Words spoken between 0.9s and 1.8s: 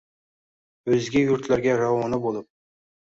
o‘zga yurtlarga